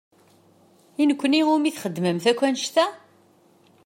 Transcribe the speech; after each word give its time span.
I 1.01 1.03
nekni 1.07 1.37
i 1.41 1.45
wumi 1.47 1.71
txedmemt 1.75 2.25
akk 2.31 2.41
annect-a? 2.47 2.85